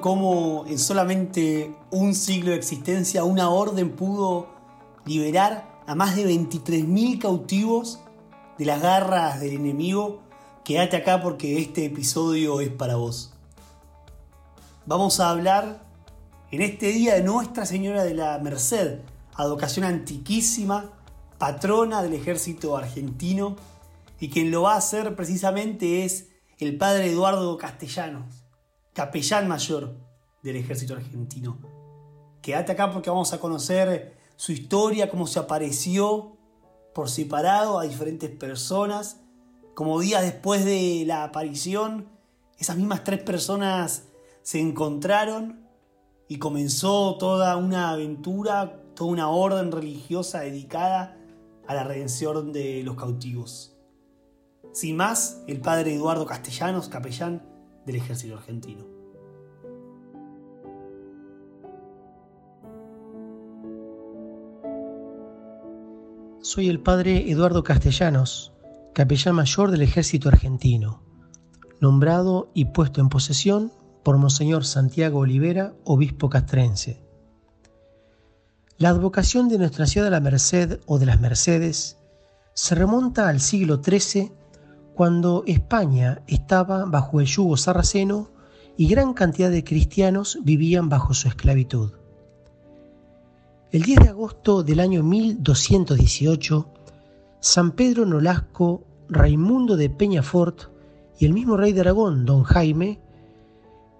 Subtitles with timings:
[0.00, 4.48] cómo en solamente un siglo de existencia una orden pudo
[5.04, 8.00] liberar a más de 23.000 cautivos
[8.58, 10.20] de las garras del enemigo.
[10.64, 13.32] Quédate acá porque este episodio es para vos.
[14.86, 15.82] Vamos a hablar
[16.50, 19.00] en este día de Nuestra Señora de la Merced,
[19.34, 20.90] advocación antiquísima,
[21.38, 23.56] patrona del ejército argentino,
[24.18, 26.28] y quien lo va a hacer precisamente es
[26.58, 28.39] el padre Eduardo Castellanos
[29.00, 29.96] capellán mayor
[30.42, 31.58] del ejército argentino.
[32.42, 36.36] Quédate acá porque vamos a conocer su historia, cómo se apareció
[36.94, 39.22] por separado a diferentes personas,
[39.74, 42.10] como días después de la aparición,
[42.58, 44.04] esas mismas tres personas
[44.42, 45.66] se encontraron
[46.28, 51.16] y comenzó toda una aventura, toda una orden religiosa dedicada
[51.66, 53.74] a la redención de los cautivos.
[54.74, 57.48] Sin más, el padre Eduardo Castellanos, capellán,
[57.86, 58.84] del ejército argentino.
[66.42, 68.52] Soy el padre Eduardo Castellanos,
[68.94, 71.02] capellán mayor del ejército argentino,
[71.80, 77.02] nombrado y puesto en posesión por Monseñor Santiago Olivera, obispo castrense.
[78.78, 81.98] La advocación de Nuestra Ciudad de la Merced o de las Mercedes
[82.54, 84.32] se remonta al siglo XIII
[85.00, 88.28] cuando España estaba bajo el yugo sarraceno
[88.76, 91.92] y gran cantidad de cristianos vivían bajo su esclavitud.
[93.72, 96.68] El 10 de agosto del año 1218,
[97.40, 100.64] San Pedro Nolasco, Raimundo de Peñafort
[101.18, 103.00] y el mismo rey de Aragón, don Jaime,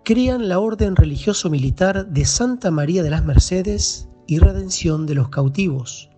[0.05, 6.11] crean la orden religioso-militar de Santa María de las Mercedes y Redención de los cautivos.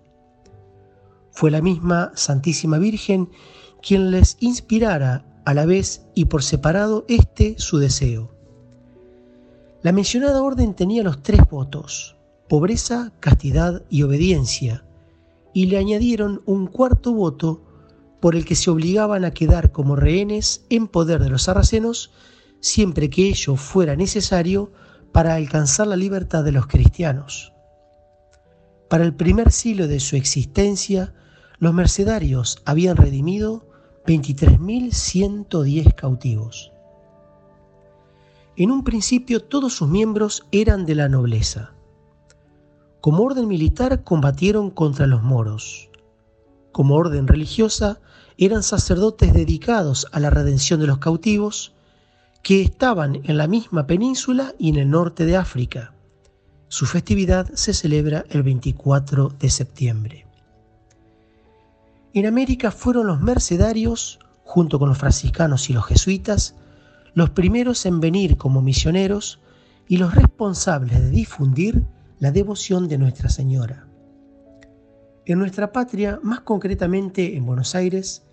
[1.30, 3.30] Fue la misma Santísima Virgen
[3.82, 8.30] quien les inspirara a la vez y por separado este su deseo.
[9.82, 12.16] La mencionada orden tenía los tres votos,
[12.48, 14.84] pobreza, castidad y obediencia,
[15.52, 17.62] y le añadieron un cuarto voto
[18.20, 22.12] por el que se obligaban a quedar como rehenes en poder de los sarracenos
[22.62, 24.72] siempre que ello fuera necesario
[25.10, 27.52] para alcanzar la libertad de los cristianos.
[28.88, 31.12] Para el primer siglo de su existencia,
[31.58, 33.66] los mercedarios habían redimido
[34.06, 36.72] 23.110 cautivos.
[38.56, 41.72] En un principio todos sus miembros eran de la nobleza.
[43.00, 45.88] Como orden militar combatieron contra los moros.
[46.72, 48.00] Como orden religiosa
[48.36, 51.72] eran sacerdotes dedicados a la redención de los cautivos
[52.42, 55.94] que estaban en la misma península y en el norte de África.
[56.66, 60.26] Su festividad se celebra el 24 de septiembre.
[62.14, 66.54] En América fueron los mercedarios, junto con los franciscanos y los jesuitas,
[67.14, 69.40] los primeros en venir como misioneros
[69.88, 71.86] y los responsables de difundir
[72.18, 73.88] la devoción de Nuestra Señora.
[75.24, 78.24] En nuestra patria, más concretamente en Buenos Aires,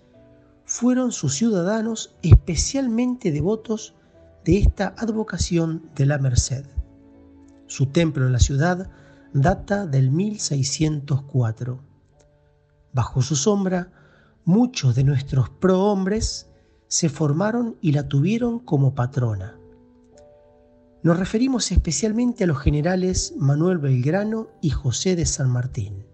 [0.66, 3.94] fueron sus ciudadanos especialmente devotos
[4.44, 6.66] de esta advocación de la Merced.
[7.66, 8.90] Su templo en la ciudad
[9.32, 11.89] data del 1604.
[12.92, 13.90] Bajo su sombra,
[14.44, 16.48] muchos de nuestros prohombres
[16.88, 19.56] se formaron y la tuvieron como patrona.
[21.02, 26.04] Nos referimos especialmente a los generales Manuel Belgrano y José de San Martín.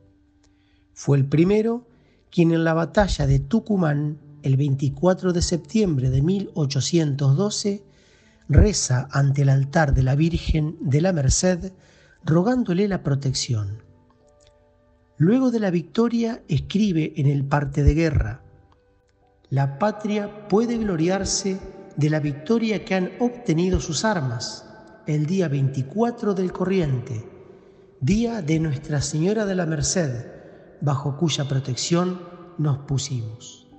[0.92, 1.86] Fue el primero
[2.30, 7.82] quien en la batalla de Tucumán, el 24 de septiembre de 1812,
[8.48, 11.72] reza ante el altar de la Virgen de la Merced,
[12.24, 13.85] rogándole la protección.
[15.18, 18.42] Luego de la victoria escribe en el parte de guerra,
[19.48, 21.58] la patria puede gloriarse
[21.96, 24.68] de la victoria que han obtenido sus armas
[25.06, 27.24] el día 24 del corriente,
[28.00, 30.26] día de Nuestra Señora de la Merced,
[30.82, 32.20] bajo cuya protección
[32.58, 33.70] nos pusimos.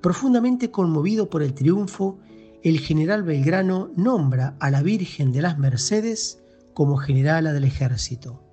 [0.00, 2.18] Profundamente conmovido por el triunfo,
[2.62, 6.42] el general Belgrano nombra a la Virgen de las Mercedes
[6.72, 8.43] como generala del ejército.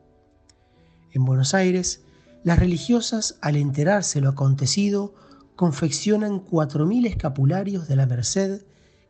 [1.11, 2.03] En Buenos Aires,
[2.43, 5.13] las religiosas, al enterarse lo acontecido,
[5.55, 8.61] confeccionan cuatro mil escapularios de la Merced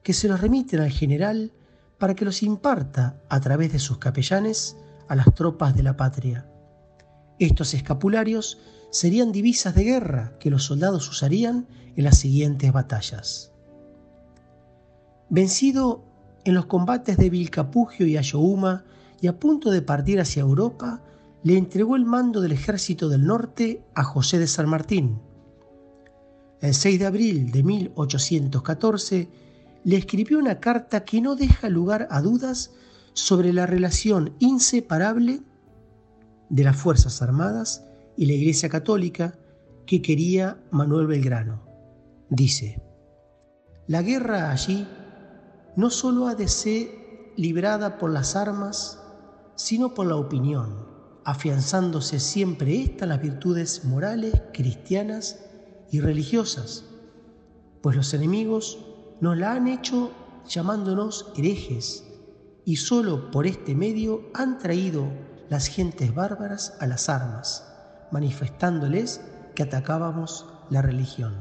[0.03, 1.51] que se los remiten al general
[1.97, 4.75] para que los imparta a través de sus capellanes
[5.07, 6.47] a las tropas de la patria.
[7.37, 8.59] Estos escapularios
[8.89, 13.51] serían divisas de guerra que los soldados usarían en las siguientes batallas.
[15.29, 16.03] Vencido
[16.43, 18.83] en los combates de Vilcapugio y Ayohuma
[19.21, 21.01] y a punto de partir hacia Europa,
[21.43, 25.19] le entregó el mando del ejército del norte a José de San Martín.
[26.61, 29.29] El 6 de abril de 1814
[29.83, 32.71] le escribió una carta que no deja lugar a dudas
[33.13, 35.41] sobre la relación inseparable
[36.49, 37.83] de las Fuerzas Armadas
[38.15, 39.39] y la Iglesia Católica
[39.87, 41.63] que quería Manuel Belgrano.
[42.29, 42.81] Dice,
[43.87, 44.87] la guerra allí
[45.75, 49.01] no solo ha de ser librada por las armas,
[49.55, 50.85] sino por la opinión,
[51.23, 55.39] afianzándose siempre esta las virtudes morales, cristianas
[55.91, 56.85] y religiosas,
[57.81, 58.79] pues los enemigos
[59.19, 60.11] nos la han hecho
[60.47, 62.07] llamándonos herejes,
[62.65, 65.05] y solo por este medio han traído
[65.49, 67.67] las gentes bárbaras a las armas,
[68.11, 69.21] manifestándoles
[69.55, 71.35] que atacábamos la religión.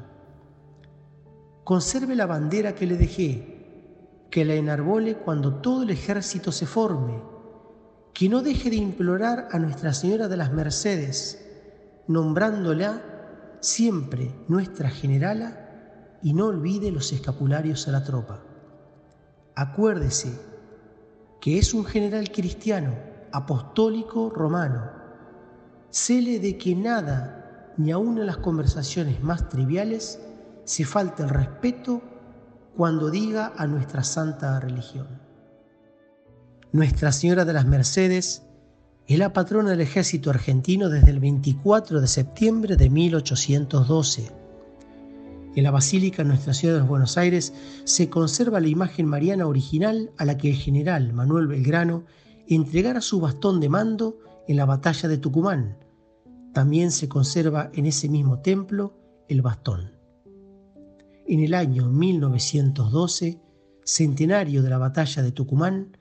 [1.64, 7.22] Conserve la bandera que le dejé, que la enarbole cuando todo el ejército se forme,
[8.12, 11.46] que no deje de implorar a Nuestra Señora de las Mercedes,
[12.06, 13.02] nombrándola
[13.60, 18.42] siempre nuestra generala, y no olvide los escapularios a la tropa.
[19.54, 20.38] Acuérdese
[21.40, 22.94] que es un general cristiano,
[23.32, 24.90] apostólico romano.
[25.90, 30.20] Cele de que nada, ni aun en las conversaciones más triviales,
[30.64, 32.02] se falta el respeto
[32.76, 35.08] cuando diga a nuestra santa religión.
[36.72, 38.42] Nuestra Señora de las Mercedes
[39.06, 44.30] es la patrona del ejército argentino desde el 24 de septiembre de 1812.
[45.56, 47.52] En la Basílica Nuestra Señora de Buenos Aires
[47.84, 52.04] se conserva la imagen mariana original a la que el general Manuel Belgrano
[52.46, 55.76] entregara su bastón de mando en la batalla de Tucumán.
[56.54, 58.94] También se conserva en ese mismo templo
[59.28, 60.00] el bastón
[61.30, 63.40] en el año 1912,
[63.84, 65.96] centenario de la batalla de Tucumán,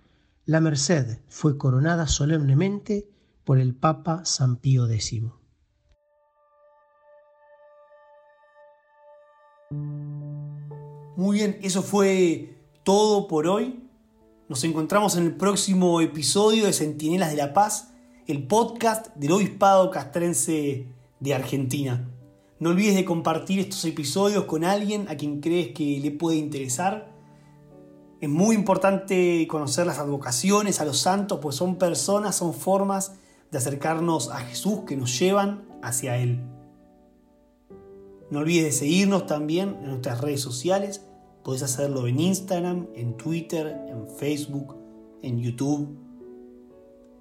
[0.45, 3.09] la Merced fue coronada solemnemente
[3.43, 5.21] por el Papa San Pío X.
[9.71, 13.83] Muy bien, eso fue todo por hoy.
[14.47, 17.93] Nos encontramos en el próximo episodio de Centinelas de la Paz,
[18.25, 20.87] el podcast del Obispado Castrense
[21.19, 22.09] de Argentina.
[22.59, 27.11] No olvides de compartir estos episodios con alguien a quien crees que le puede interesar.
[28.21, 33.13] Es muy importante conocer las advocaciones a los santos, pues son personas, son formas
[33.51, 36.41] de acercarnos a Jesús que nos llevan hacia Él.
[38.29, 41.03] No olvides de seguirnos también en nuestras redes sociales.
[41.43, 44.75] Podés hacerlo en Instagram, en Twitter, en Facebook,
[45.23, 45.97] en YouTube.